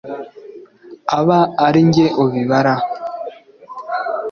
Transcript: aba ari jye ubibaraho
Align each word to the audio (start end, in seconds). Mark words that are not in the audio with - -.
aba 1.17 1.39
ari 1.67 1.81
jye 1.91 2.05
ubibaraho 2.23 2.87